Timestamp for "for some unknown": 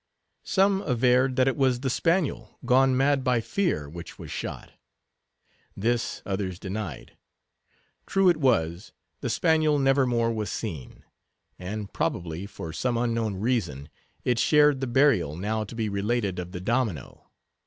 12.47-13.35